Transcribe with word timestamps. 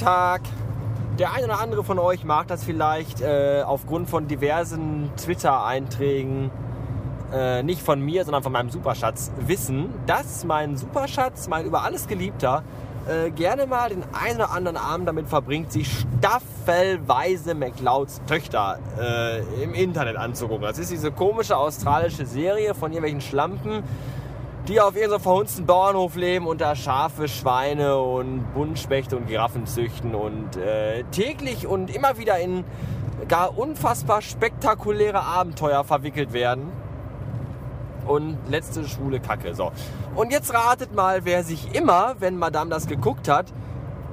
Tag. 0.00 0.40
Der 1.18 1.32
eine 1.34 1.44
oder 1.44 1.60
andere 1.60 1.84
von 1.84 1.98
euch 1.98 2.24
mag 2.24 2.48
das 2.48 2.64
vielleicht 2.64 3.20
äh, 3.20 3.62
aufgrund 3.66 4.08
von 4.08 4.26
diversen 4.26 5.10
Twitter-Einträgen, 5.18 6.50
äh, 7.32 7.62
nicht 7.62 7.82
von 7.82 8.00
mir, 8.00 8.24
sondern 8.24 8.42
von 8.42 8.52
meinem 8.52 8.70
Superschatz, 8.70 9.30
wissen, 9.46 9.92
dass 10.06 10.44
mein 10.44 10.78
Superschatz, 10.78 11.48
mein 11.48 11.66
über 11.66 11.82
alles 11.82 12.08
Geliebter, 12.08 12.62
äh, 13.06 13.30
gerne 13.30 13.66
mal 13.66 13.90
den 13.90 14.02
einen 14.14 14.36
oder 14.36 14.50
anderen 14.50 14.78
Abend 14.78 15.06
damit 15.06 15.26
verbringt, 15.26 15.70
sich 15.70 16.04
staffelweise 16.18 17.54
McLeods 17.54 18.22
Töchter 18.26 18.78
äh, 18.98 19.62
im 19.62 19.74
Internet 19.74 20.16
anzugucken. 20.16 20.62
Das 20.62 20.78
ist 20.78 20.90
diese 20.90 21.12
komische 21.12 21.58
australische 21.58 22.24
Serie 22.24 22.74
von 22.74 22.92
irgendwelchen 22.92 23.20
Schlampen, 23.20 23.82
die 24.68 24.80
auf 24.80 24.94
irgendeinem 24.94 25.22
verhunzten 25.22 25.66
Bauernhof 25.66 26.16
leben 26.16 26.46
und 26.46 26.60
da 26.60 26.76
Schafe, 26.76 27.28
Schweine 27.28 27.98
und 27.98 28.52
Buntspechte 28.54 29.16
und 29.16 29.26
Giraffen 29.26 29.66
züchten 29.66 30.14
und 30.14 30.56
äh, 30.56 31.04
täglich 31.10 31.66
und 31.66 31.94
immer 31.94 32.18
wieder 32.18 32.38
in 32.38 32.64
gar 33.28 33.56
unfassbar 33.56 34.22
spektakuläre 34.22 35.22
Abenteuer 35.22 35.84
verwickelt 35.84 36.32
werden. 36.32 36.72
Und 38.06 38.38
letzte 38.48 38.88
schwule 38.88 39.20
Kacke. 39.20 39.54
So. 39.54 39.72
Und 40.16 40.32
jetzt 40.32 40.52
ratet 40.52 40.94
mal, 40.94 41.24
wer 41.24 41.44
sich 41.44 41.74
immer, 41.74 42.16
wenn 42.18 42.36
Madame 42.38 42.70
das 42.70 42.86
geguckt 42.86 43.28
hat, 43.28 43.52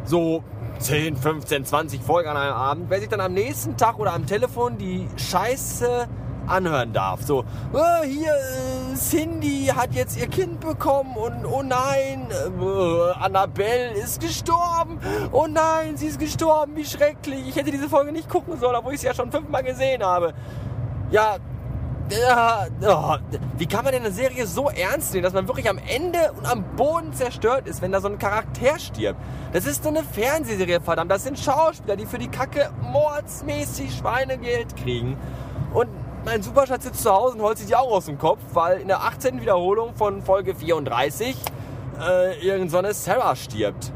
so 0.03 0.43
10, 0.79 1.15
15, 1.15 1.65
20 1.65 2.01
Folgen 2.01 2.29
an 2.29 2.37
einem 2.37 2.53
Abend, 2.53 2.89
wer 2.89 2.99
sich 2.99 3.09
dann 3.09 3.21
am 3.21 3.33
nächsten 3.33 3.77
Tag 3.77 3.97
oder 3.97 4.13
am 4.13 4.25
Telefon 4.25 4.77
die 4.77 5.07
Scheiße 5.17 6.07
anhören 6.47 6.93
darf. 6.93 7.23
So, 7.23 7.43
oh, 7.73 8.03
hier, 8.03 8.33
äh, 8.33 8.95
Cindy 8.95 9.71
hat 9.75 9.93
jetzt 9.93 10.17
ihr 10.17 10.27
Kind 10.27 10.59
bekommen 10.59 11.15
und 11.15 11.45
oh 11.45 11.61
nein, 11.63 12.27
äh, 12.31 13.11
Annabelle 13.19 13.91
ist 13.93 14.21
gestorben. 14.21 14.99
Oh 15.31 15.47
nein, 15.47 15.97
sie 15.97 16.07
ist 16.07 16.19
gestorben, 16.19 16.75
wie 16.75 16.85
schrecklich. 16.85 17.47
Ich 17.47 17.55
hätte 17.55 17.71
diese 17.71 17.89
Folge 17.89 18.11
nicht 18.11 18.29
gucken 18.29 18.59
sollen, 18.59 18.75
obwohl 18.75 18.93
ich 18.93 19.01
sie 19.01 19.07
ja 19.07 19.13
schon 19.13 19.31
fünfmal 19.31 19.63
gesehen 19.63 20.03
habe. 20.03 20.33
Ja, 21.11 21.37
ja, 22.09 22.67
oh, 22.87 23.17
wie 23.57 23.65
kann 23.65 23.83
man 23.83 23.91
denn 23.91 24.03
eine 24.03 24.13
Serie 24.13 24.47
so 24.47 24.69
ernst 24.69 25.11
nehmen, 25.11 25.23
dass 25.23 25.33
man 25.33 25.47
wirklich 25.47 25.69
am 25.69 25.77
Ende 25.77 26.31
und 26.37 26.49
am 26.49 26.63
Boden 26.75 27.11
zerstört 27.11 27.67
ist, 27.67 27.81
wenn 27.81 27.91
da 27.91 27.99
so 27.99 28.07
ein 28.07 28.17
Charakter 28.17 28.79
stirbt? 28.79 29.19
Das 29.51 29.65
ist 29.65 29.83
so 29.83 29.89
eine 29.89 30.03
Fernsehserie, 30.03 30.79
verdammt. 30.79 31.11
Das 31.11 31.23
sind 31.23 31.37
Schauspieler, 31.37 31.97
die 31.97 32.05
für 32.05 32.17
die 32.17 32.29
Kacke 32.29 32.69
mordsmäßig 32.81 33.93
Schweinegeld 33.97 34.77
kriegen. 34.77 35.17
Und 35.73 35.89
mein 36.27 36.41
Superschatz 36.41 36.83
sitzt 36.83 37.03
zu 37.03 37.09
Hause 37.09 37.37
und 37.37 37.41
holt 37.41 37.57
sich 37.57 37.67
die 37.67 37.75
Augen 37.77 37.93
aus 37.93 38.05
dem 38.05 38.17
Kopf, 38.17 38.39
weil 38.51 38.81
in 38.81 38.89
der 38.89 39.01
18. 39.01 39.39
Wiederholung 39.39 39.95
von 39.95 40.21
Folge 40.21 40.55
34 40.55 41.37
äh, 42.05 42.45
irgend 42.45 42.69
so 42.69 42.81
Sarah 42.91 43.33
stirbt. 43.33 43.93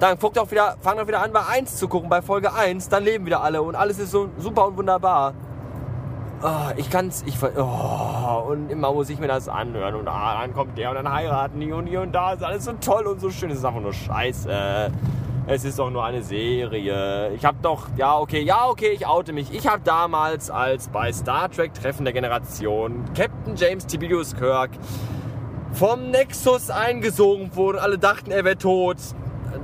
Dann 0.00 0.18
guckt 0.18 0.36
auch 0.40 0.50
wieder, 0.50 0.76
fangen 0.80 0.98
wir 0.98 1.06
wieder 1.06 1.22
an, 1.22 1.32
bei 1.32 1.46
1 1.46 1.76
zu 1.76 1.86
gucken, 1.86 2.08
bei 2.08 2.20
Folge 2.20 2.52
1, 2.52 2.88
dann 2.88 3.04
leben 3.04 3.26
wieder 3.26 3.44
alle 3.44 3.62
und 3.62 3.76
alles 3.76 4.00
ist 4.00 4.10
so 4.10 4.28
super 4.38 4.66
und 4.66 4.76
wunderbar. 4.76 5.34
Oh, 6.42 6.72
ich 6.76 6.90
kann's, 6.90 7.22
ich 7.26 7.36
oh, 7.42 8.44
und 8.48 8.68
immer 8.68 8.92
muss 8.92 9.08
ich 9.08 9.20
mir 9.20 9.28
das 9.28 9.48
anhören 9.48 9.94
und 9.94 10.08
ah, 10.08 10.40
dann 10.40 10.52
kommt 10.52 10.76
der 10.76 10.90
und 10.90 10.96
dann 10.96 11.12
heiraten 11.12 11.60
die 11.60 11.70
und 11.70 11.86
hier 11.86 12.00
und 12.00 12.10
da 12.10 12.32
ist 12.32 12.42
alles 12.42 12.64
so 12.64 12.72
toll 12.72 13.06
und 13.06 13.20
so 13.20 13.30
schön. 13.30 13.52
Es 13.52 13.58
ist 13.58 13.64
einfach 13.64 13.80
nur 13.80 13.92
Scheiße. 13.92 14.90
Es 15.50 15.64
ist 15.64 15.78
doch 15.78 15.88
nur 15.88 16.04
eine 16.04 16.22
Serie. 16.22 17.32
Ich 17.34 17.42
habe 17.42 17.56
doch, 17.62 17.88
ja 17.96 18.18
okay, 18.18 18.42
ja 18.42 18.66
okay, 18.66 18.90
ich 18.90 19.06
oute 19.06 19.32
mich. 19.32 19.50
Ich 19.50 19.66
habe 19.66 19.80
damals 19.82 20.50
als 20.50 20.88
bei 20.88 21.10
Star 21.10 21.50
Trek 21.50 21.72
Treffen 21.72 22.04
der 22.04 22.12
Generation 22.12 23.06
Captain 23.16 23.56
James 23.56 23.86
Tiberius 23.86 24.36
Kirk 24.36 24.72
vom 25.72 26.10
Nexus 26.10 26.68
eingesogen 26.68 27.56
wurde. 27.56 27.80
Alle 27.80 27.96
dachten, 27.96 28.30
er 28.30 28.44
wäre 28.44 28.58
tot 28.58 28.98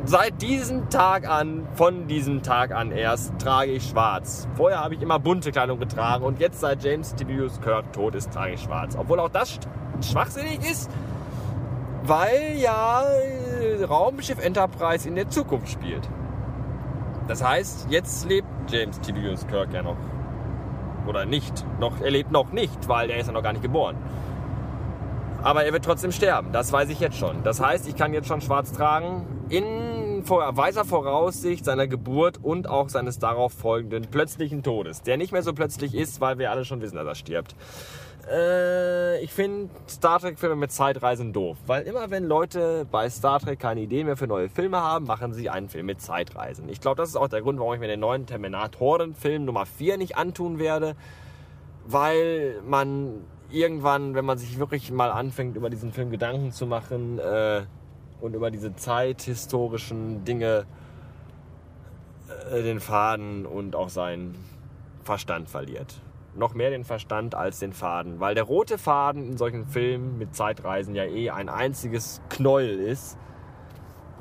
seit 0.07 0.41
diesem 0.41 0.89
Tag 0.89 1.29
an, 1.29 1.69
von 1.75 2.07
diesem 2.07 2.43
Tag 2.43 2.73
an 2.73 2.91
erst, 2.91 3.39
trage 3.39 3.73
ich 3.73 3.87
schwarz. 3.87 4.49
Vorher 4.57 4.83
habe 4.83 4.95
ich 4.95 5.03
immer 5.03 5.19
bunte 5.19 5.53
Kleidung 5.53 5.79
getragen 5.79 6.25
und 6.25 6.41
jetzt, 6.41 6.61
seit 6.61 6.83
James 6.83 7.15
Tiberius 7.15 7.61
Kirk 7.61 7.93
tot 7.93 8.15
ist, 8.15 8.33
trage 8.33 8.55
ich 8.55 8.63
schwarz. 8.63 8.97
Obwohl 8.99 9.21
auch 9.21 9.29
das 9.29 9.59
schwachsinnig 10.01 10.61
ist, 10.61 10.91
weil 12.05 12.57
ja 12.57 13.03
Raumschiff 13.89 14.39
Enterprise 14.39 15.09
in 15.09 15.15
der 15.15 15.29
Zukunft 15.29 15.69
spielt. 15.69 16.09
Das 17.29 17.43
heißt, 17.43 17.87
jetzt 17.91 18.29
lebt 18.29 18.49
James 18.69 19.01
Tiberius 19.01 19.47
Kirk 19.47 19.73
ja 19.73 19.83
noch. 19.83 19.97
Oder 21.07 21.25
nicht. 21.25 21.65
Noch, 21.81 22.01
er 22.01 22.11
lebt 22.11 22.31
noch 22.31 22.53
nicht, 22.53 22.89
weil 22.89 23.11
er 23.11 23.19
ist 23.19 23.27
ja 23.27 23.33
noch 23.33 23.43
gar 23.43 23.53
nicht 23.53 23.63
geboren. 23.63 23.97
Aber 25.43 25.65
er 25.65 25.73
wird 25.73 25.85
trotzdem 25.85 26.13
sterben. 26.13 26.53
Das 26.53 26.73
weiß 26.73 26.89
ich 26.89 27.01
jetzt 27.01 27.19
schon. 27.19 27.43
Das 27.43 27.61
heißt, 27.61 27.87
ich 27.87 27.97
kann 27.97 28.15
jetzt 28.15 28.29
schon 28.29 28.41
schwarz 28.41 28.73
tragen 28.73 29.27
in 29.51 30.23
weiser 30.27 30.87
Voraussicht 30.87 31.67
seiner 31.67 31.87
Geburt 31.87 32.39
und 32.43 32.67
auch 32.67 32.89
seines 32.89 33.19
darauf 33.19 33.53
folgenden 33.53 34.07
plötzlichen 34.11 34.63
Todes. 34.63 35.03
Der 35.03 35.19
nicht 35.19 35.33
mehr 35.33 35.43
so 35.43 35.53
plötzlich 35.53 35.95
ist, 35.95 36.23
weil 36.23 36.39
wir 36.39 36.51
alle 36.51 36.65
schon 36.65 36.81
wissen, 36.81 36.97
dass 36.97 37.07
er 37.07 37.15
stirbt. 37.15 37.55
Äh, 38.31 39.23
ich 39.23 39.33
finde 39.33 39.71
Star 39.89 40.19
Trek-Filme 40.19 40.57
mit 40.57 40.73
Zeitreisen 40.73 41.33
doof. 41.33 41.59
Weil 41.67 41.83
immer 41.83 42.11
wenn 42.11 42.25
Leute 42.25 42.87
bei 42.91 43.09
Star 43.11 43.41
Trek 43.41 43.59
keine 43.59 43.81
Ideen 43.81 44.07
mehr 44.07 44.17
für 44.17 44.27
neue 44.27 44.49
Filme 44.49 44.81
haben, 44.81 45.07
machen 45.07 45.33
sie 45.33 45.51
einen 45.51 45.69
Film 45.69 45.87
mit 45.87 46.01
Zeitreisen. 46.01 46.69
Ich 46.69 46.81
glaube, 46.81 46.97
das 46.97 47.11
ist 47.11 47.17
auch 47.17 47.29
der 47.29 47.43
Grund, 47.43 47.59
warum 47.59 47.75
ich 47.75 47.81
mir 47.81 47.89
den 47.89 48.01
neuen 48.01 48.27
Terminatoren-Film 48.27 49.45
Nummer 49.45 49.67
4 49.67 49.99
nicht 49.99 50.17
antun 50.17 50.59
werde. 50.59 50.97
Weil 51.87 52.61
man 52.67 53.25
irgendwann, 53.51 54.15
wenn 54.15 54.25
man 54.25 54.39
sich 54.39 54.59
wirklich 54.59 54.91
mal 54.91 55.11
anfängt, 55.11 55.57
über 55.57 55.71
diesen 55.71 55.93
Film 55.93 56.11
Gedanken 56.11 56.51
zu 56.51 56.67
machen 56.67 57.19
äh, 57.19 57.63
und 58.21 58.35
über 58.35 58.51
diese 58.51 58.75
zeithistorischen 58.75 60.25
Dinge, 60.25 60.65
äh, 62.51 62.63
den 62.63 62.81
Faden 62.81 63.45
und 63.45 63.77
auch 63.77 63.91
seinen 63.91 64.35
Verstand 65.03 65.51
verliert. 65.51 66.01
Noch 66.37 66.55
mehr 66.55 66.71
den 66.71 66.85
Verstand 66.85 67.35
als 67.35 67.61
den 67.61 67.73
Faden, 67.73 68.19
weil 68.19 68.35
der 68.35 68.43
rote 68.43 68.77
Faden 68.77 69.25
in 69.25 69.37
solchen 69.37 69.67
Filmen 69.67 70.19
mit 70.19 70.35
Zeitreisen 70.35 70.95
ja 70.95 71.05
eh 71.05 71.31
ein 71.31 71.49
einziges 71.49 72.21
Knäuel 72.29 72.81
ist. 72.81 73.17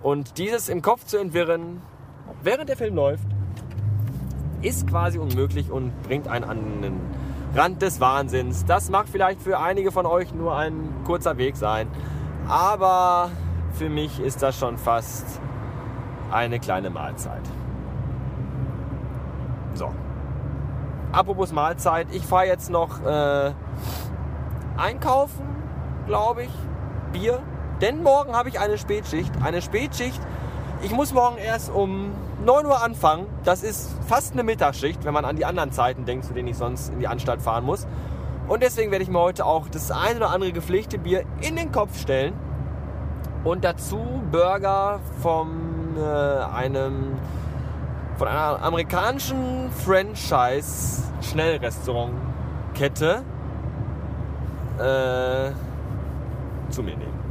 Und 0.03 0.38
dieses 0.38 0.69
im 0.69 0.84
Kopf 0.84 1.06
zu 1.06 1.18
entwirren, 1.18 1.81
während 2.44 2.69
der 2.69 2.78
Film 2.78 2.96
läuft, 2.96 3.25
ist 4.62 4.88
quasi 4.88 5.18
unmöglich 5.18 5.72
und 5.72 5.91
bringt 6.03 6.28
einen 6.28 6.44
an 6.44 6.59
einen 6.59 7.01
Rand 7.56 7.81
des 7.81 8.00
Wahnsinns. 8.00 8.66
Das 8.66 8.90
mag 8.90 9.07
vielleicht 9.07 9.41
für 9.41 9.59
einige 9.59 9.91
von 9.91 10.06
euch 10.06 10.34
nur 10.34 10.56
ein 10.56 10.90
kurzer 11.06 11.38
Weg 11.38 11.56
sein, 11.56 11.88
aber 12.47 13.31
für 13.74 13.90
mich 13.90 14.19
ist 14.19 14.41
das 14.41 14.57
schon 14.57 14.78
fast 14.78 15.40
eine 16.31 16.59
kleine 16.59 16.90
Mahlzeit. 16.90 17.41
So. 19.74 19.91
Apropos 21.13 21.51
Mahlzeit, 21.51 22.07
ich 22.12 22.25
fahre 22.25 22.47
jetzt 22.47 22.72
noch 22.72 23.00
äh, 23.06 23.51
einkaufen, 24.78 25.46
glaube 26.07 26.46
ich, 26.46 26.50
Bier. 27.12 27.40
Denn 27.81 28.01
morgen 28.01 28.35
habe 28.35 28.50
ich 28.50 28.59
eine 28.59 28.79
Spätschicht. 28.79 29.31
Eine 29.44 29.62
Spätschicht. 29.62 30.19
Ich 30.81 30.91
muss 30.91 31.13
morgen 31.13 31.38
erst 31.38 31.69
um 31.69 32.13
9 32.44 32.66
Uhr 32.66 32.81
anfangen. 32.81 33.28
Das 33.44 33.62
ist 33.62 33.91
fast 34.07 34.34
eine 34.34 34.41
Mittagsschicht, 34.41 35.06
wenn 35.06 35.13
man 35.13 35.24
an 35.24 35.35
die 35.35 35.46
anderen 35.46 35.72
Zeiten 35.72 36.06
denkt, 36.06 36.25
zu 36.25 36.34
denen 36.34 36.47
ich 36.47 36.57
sonst 36.57 36.91
in 36.91 37.00
die 37.00 37.07
Anstalt 37.07 37.44
fahren 37.44 37.63
muss. 37.63 37.85
Und 38.47 38.63
deswegen 38.63 38.90
werde 38.90 39.03
ich 39.03 39.09
mir 39.09 39.19
heute 39.19 39.45
auch 39.45 39.68
das 39.68 39.91
ein 39.91 40.18
oder 40.18 40.31
andere 40.31 40.51
gepflegte 40.51 40.97
Bier 40.97 41.25
in 41.41 41.56
den 41.56 41.72
Kopf 41.72 42.00
stellen. 42.00 42.34
Und 43.44 43.63
dazu 43.63 44.00
Burger 44.31 45.00
von 45.22 45.95
äh, 45.95 46.01
einem 46.01 47.19
von 48.18 48.28
einer 48.28 48.62
amerikanischen 48.62 49.71
Franchise 49.71 51.04
Schnellrestaurantkette 51.21 53.24
äh, 54.77 55.51
zu 56.71 56.83
mir 56.83 56.98
nehmen. 56.98 57.24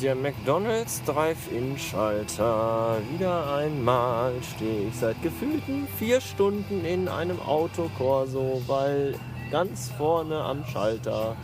Der 0.00 0.14
McDonald's 0.14 1.02
Drive-In-Schalter. 1.04 2.98
Wieder 3.10 3.56
einmal 3.56 4.32
stehe 4.42 4.88
ich 4.88 4.96
seit 4.96 5.20
gefühlten 5.22 5.88
vier 5.98 6.20
Stunden 6.20 6.84
in 6.84 7.08
einem 7.08 7.40
Autokorso, 7.40 8.60
weil 8.66 9.14
ganz 9.50 9.90
vorne 9.96 10.38
am 10.38 10.66
Schalter 10.66 11.34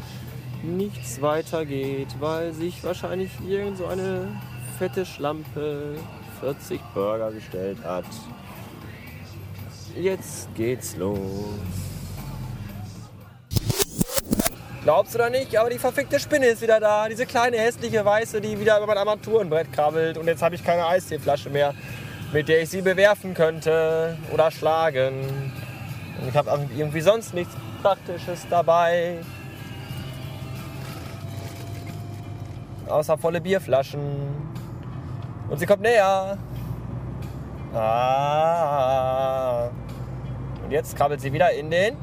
nichts 0.63 1.23
weitergeht, 1.23 2.09
weil 2.21 2.53
sich 2.53 2.85
wahrscheinlich 2.85 3.31
irgend 3.49 3.79
so 3.79 3.87
eine 3.87 4.29
fette 4.79 5.07
Schlampe 5.07 5.97
40 6.41 6.81
Burger 6.95 7.31
gestellt 7.31 7.79
hat. 7.85 8.05
Jetzt 9.97 10.55
geht's 10.55 10.97
los. 10.97 11.19
Glaubst 14.83 15.15
du 15.15 15.19
da 15.19 15.31
nicht? 15.31 15.57
Aber 15.57 15.71
die 15.71 15.79
verfickte 15.79 16.19
Spinne 16.19 16.47
ist 16.47 16.63
wieder 16.63 16.81
da. 16.81 17.09
Diese 17.09 17.27
kleine 17.27 17.59
hässliche 17.59 18.05
Weiße, 18.05 18.41
die 18.41 18.59
wieder 18.59 18.79
über 18.79 18.87
mein 18.87 18.99
Armaturenbrett 18.99 19.73
krabbelt. 19.73 20.19
Und 20.19 20.27
jetzt 20.27 20.43
habe 20.43 20.55
ich 20.55 20.65
keine 20.65 20.87
Eisteeflasche 20.87 21.51
mehr, 21.51 21.75
mit 22.33 22.49
der 22.49 22.63
ich 22.63 22.71
sie 22.71 22.83
bewerfen 22.83 23.35
könnte 23.35 24.17
oder 24.33 24.51
schlagen. 24.51 25.53
Und 26.21 26.29
ich 26.29 26.37
habe 26.37 26.51
irgendwie 26.77 27.01
sonst 27.01 27.33
nichts 27.35 27.55
Praktisches 27.83 28.47
dabei. 28.51 29.19
außer 32.93 33.19
volle 33.19 33.41
Bierflaschen. 33.41 34.01
Und 35.53 35.59
sie 35.59 35.67
kommt 35.67 35.83
näher. 35.83 36.39
Ah. 37.75 39.69
Und 40.65 40.71
jetzt 40.71 40.97
krabbelt 40.97 41.21
sie 41.21 41.31
wieder 41.31 41.53
in 41.53 41.71
den 41.71 41.95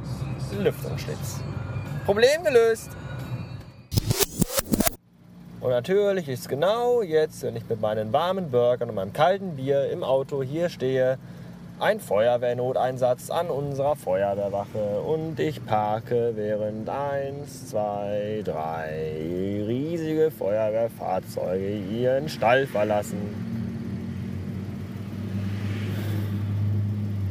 Lüftungsschlitz. 0.56 1.40
Problem 2.06 2.44
gelöst. 2.44 2.92
Und 5.62 5.72
natürlich 5.72 6.30
ist 6.30 6.48
genau 6.48 7.02
jetzt, 7.02 7.42
wenn 7.42 7.56
ich 7.56 7.68
mit 7.68 7.82
meinen 7.82 8.14
warmen 8.14 8.52
Burgern 8.52 8.90
und 8.90 8.96
meinem 8.96 9.14
kalten 9.14 9.56
Bier 9.56 9.90
im 9.90 10.04
Auto 10.04 10.44
hier 10.44 10.70
stehe, 10.70 11.18
ein 11.80 12.00
Feuerwehrnoteinsatz 12.02 13.30
an 13.30 13.48
unserer 13.48 13.96
Feuerwehrwache 13.96 15.00
und 15.02 15.40
ich 15.40 15.66
parke 15.66 16.34
während 16.36 16.90
eins, 16.90 17.70
zwei, 17.70 18.42
drei 18.44 19.64
riesige 19.66 20.30
Feuerwehrfahrzeuge 20.30 21.78
ihren 21.78 22.28
Stall 22.28 22.68
verlassen. 22.68 23.20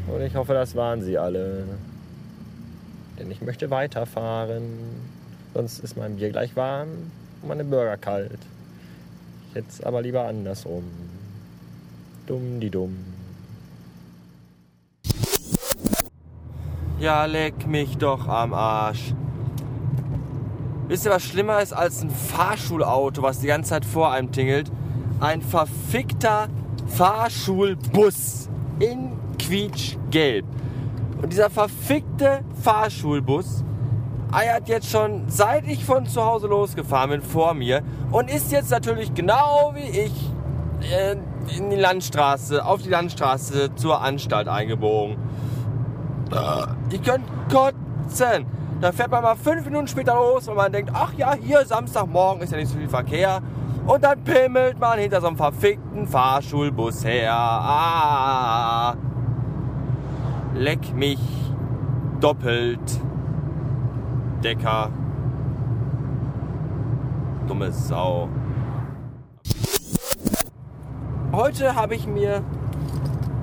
Und 0.07 0.23
ich 0.23 0.35
hoffe, 0.35 0.55
das 0.55 0.75
waren 0.75 1.03
sie 1.03 1.19
alle. 1.19 1.65
Denn 3.19 3.31
ich 3.31 3.43
möchte 3.43 3.71
weiterfahren. 3.71 4.63
Sonst 5.53 5.81
ist 5.81 5.97
mein 5.97 6.17
Bier 6.17 6.31
gleich 6.31 6.57
warm 6.57 6.89
und 7.43 7.49
meine 7.49 7.65
Burger 7.65 7.99
kalt. 7.99 8.39
Es 9.55 9.83
aber 9.83 10.01
lieber 10.03 10.25
andersrum. 10.25 10.85
Dumm 12.27 12.61
die 12.61 12.71
dumm. 12.71 13.18
Ja, 17.01 17.27
leck 17.27 17.65
mich 17.69 17.97
doch 17.97 18.27
am 18.27 18.53
Arsch. 18.53 19.15
Wisst 20.89 21.05
ihr, 21.05 21.13
was 21.13 21.23
schlimmer 21.23 21.63
ist 21.63 21.73
als 21.73 22.03
ein 22.03 22.11
Fahrschulauto, 22.11 23.23
was 23.23 23.39
die 23.39 23.47
ganze 23.47 23.71
Zeit 23.71 23.85
vor 23.85 24.11
einem 24.11 24.33
tingelt? 24.33 24.73
Ein 25.21 25.41
verfickter 25.41 26.49
Fahrschulbus 26.89 28.49
in 28.81 29.13
quietschgelb. 29.39 30.45
Und 31.23 31.33
dieser 31.33 31.51
verfickte 31.51 32.41
Fahrschulbus 32.63 33.63
eiert 34.33 34.69
jetzt 34.69 34.91
schon, 34.91 35.29
seit 35.29 35.69
ich 35.69 35.85
von 35.85 36.05
zu 36.05 36.25
Hause 36.25 36.49
losgefahren 36.49 37.11
bin, 37.11 37.23
vor 37.23 37.55
mir 37.55 37.85
und 38.11 38.29
ist 38.29 38.51
jetzt 38.51 38.73
natürlich 38.73 39.15
genau 39.15 39.73
wie 39.75 40.01
ich 40.01 40.31
äh, 40.91 41.15
in 41.57 41.71
die 41.71 41.77
Landstraße, 41.77 42.65
auf 42.65 42.83
die 42.83 42.89
Landstraße 42.89 43.75
zur 43.77 44.01
Anstalt 44.01 44.49
eingebogen. 44.49 45.28
Die 46.91 46.99
könnt 46.99 47.25
kotzen. 47.51 48.47
Da 48.81 48.93
fährt 48.93 49.11
man 49.11 49.23
mal 49.23 49.37
fünf 49.37 49.65
Minuten 49.65 49.89
später 49.89 50.15
los, 50.15 50.47
weil 50.47 50.55
man 50.55 50.73
denkt, 50.73 50.93
ach 50.95 51.13
ja, 51.15 51.35
hier 51.35 51.65
Samstagmorgen 51.65 52.43
ist 52.43 52.53
ja 52.53 52.59
nicht 52.59 52.71
so 52.71 52.79
viel 52.79 52.89
Verkehr. 52.89 53.41
Und 53.87 54.05
dann 54.05 54.23
pimmelt 54.23 54.79
man 54.79 54.99
hinter 54.99 55.21
so 55.21 55.29
einem 55.29 55.37
verfickten 55.37 56.07
Fahrschulbus 56.07 57.05
her. 57.05 57.33
Ah, 57.33 58.95
leck 60.55 60.95
mich 60.95 61.19
doppelt. 62.21 63.01
Decker. 64.45 64.91
Dumme 67.49 67.73
Sau. 67.73 68.29
Heute 71.33 71.75
habe 71.75 71.95
ich 71.95 72.07
mir 72.07 72.43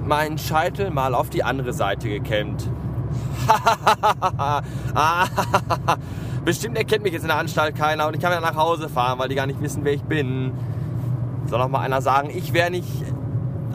meinen 0.05 0.37
Scheitel 0.37 0.91
mal 0.91 1.15
auf 1.15 1.29
die 1.29 1.43
andere 1.43 1.73
Seite 1.73 2.09
gekämmt. 2.09 2.69
Bestimmt 6.45 6.77
erkennt 6.77 7.03
mich 7.03 7.13
jetzt 7.13 7.23
in 7.23 7.29
der 7.29 7.37
Anstalt 7.37 7.75
keiner 7.75 8.07
und 8.07 8.13
ich 8.13 8.21
kann 8.21 8.31
wieder 8.31 8.41
nach 8.41 8.55
Hause 8.55 8.89
fahren, 8.89 9.19
weil 9.19 9.29
die 9.29 9.35
gar 9.35 9.47
nicht 9.47 9.61
wissen, 9.61 9.83
wer 9.83 9.93
ich 9.93 10.03
bin. 10.03 10.51
Soll 11.47 11.59
noch 11.59 11.69
mal 11.69 11.79
einer 11.79 12.01
sagen, 12.01 12.29
ich 12.29 12.53
wäre 12.53 12.71
nicht 12.71 12.87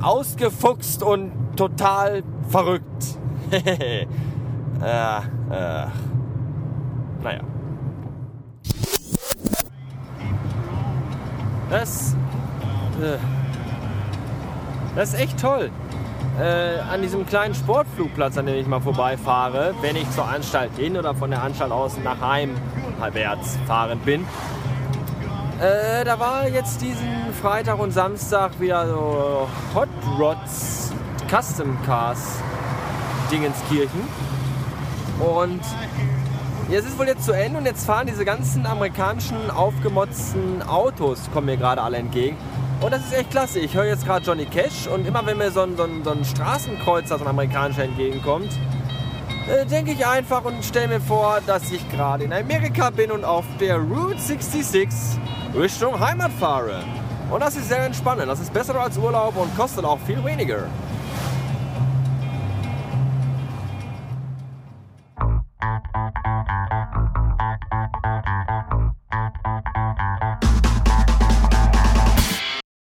ausgefuchst 0.02 1.02
und 1.02 1.32
total 1.56 2.22
verrückt. 2.48 3.18
äh, 3.50 4.02
äh. 4.02 4.06
Naja. 7.22 7.40
Das, 11.70 12.16
äh, 13.00 13.16
das 14.96 15.14
ist 15.14 15.20
echt 15.20 15.40
toll 15.40 15.70
äh, 16.38 16.78
an 16.80 17.02
diesem 17.02 17.26
kleinen 17.26 17.54
Sportflugplatz, 17.54 18.38
an 18.38 18.46
dem 18.46 18.56
ich 18.56 18.66
mal 18.66 18.80
vorbeifahre, 18.80 19.74
wenn 19.80 19.96
ich 19.96 20.10
zur 20.10 20.28
Anstalt 20.28 20.70
hin 20.76 20.96
oder 20.96 21.14
von 21.14 21.30
der 21.30 21.42
Anstalt 21.42 21.72
aus 21.72 21.96
nach 22.02 22.20
heimwärts 22.20 23.58
fahren 23.66 23.98
bin. 24.00 24.24
Äh, 25.60 26.04
da 26.04 26.18
war 26.18 26.48
jetzt 26.48 26.80
diesen 26.80 27.34
Freitag 27.40 27.78
und 27.78 27.92
Samstag 27.92 28.58
wieder 28.60 28.86
so 28.86 29.48
Hot 29.74 29.88
Rods 30.18 30.92
Custom 31.28 31.76
Cars 31.84 32.40
Dingenskirchen. 33.30 34.00
Und 35.20 35.60
jetzt 36.70 36.86
ist 36.86 36.98
wohl 36.98 37.06
jetzt 37.06 37.24
zu 37.24 37.32
Ende 37.32 37.58
und 37.58 37.66
jetzt 37.66 37.84
fahren 37.84 38.06
diese 38.06 38.24
ganzen 38.24 38.66
amerikanischen 38.66 39.50
aufgemotzten 39.50 40.62
Autos, 40.62 41.30
kommen 41.32 41.46
mir 41.46 41.56
gerade 41.56 41.82
alle 41.82 41.98
entgegen. 41.98 42.36
Und 42.80 42.92
das 42.92 43.02
ist 43.02 43.12
echt 43.12 43.30
klasse. 43.30 43.58
Ich 43.60 43.74
höre 43.74 43.84
jetzt 43.84 44.06
gerade 44.06 44.24
Johnny 44.24 44.46
Cash 44.46 44.86
und 44.86 45.06
immer 45.06 45.24
wenn 45.26 45.36
mir 45.36 45.50
so 45.50 45.60
ein, 45.60 45.76
so 45.76 45.82
ein, 45.82 46.02
so 46.02 46.12
ein 46.12 46.24
Straßenkreuzer, 46.24 47.18
so 47.18 47.24
ein 47.24 47.28
amerikanischer 47.28 47.84
entgegenkommt, 47.84 48.50
äh, 49.48 49.66
denke 49.66 49.92
ich 49.92 50.06
einfach 50.06 50.44
und 50.46 50.64
stelle 50.64 50.88
mir 50.88 51.00
vor, 51.00 51.40
dass 51.46 51.70
ich 51.70 51.86
gerade 51.90 52.24
in 52.24 52.32
Amerika 52.32 52.88
bin 52.88 53.10
und 53.10 53.22
auf 53.22 53.44
der 53.58 53.76
Route 53.76 54.18
66 54.18 54.88
Richtung 55.54 56.00
Heimat 56.00 56.32
fahre. 56.32 56.82
Und 57.30 57.40
das 57.40 57.54
ist 57.56 57.68
sehr 57.68 57.84
entspannend. 57.84 58.28
Das 58.28 58.40
ist 58.40 58.52
besser 58.52 58.74
als 58.80 58.96
Urlaub 58.96 59.36
und 59.36 59.54
kostet 59.58 59.84
auch 59.84 59.98
viel 60.06 60.24
weniger. 60.24 60.64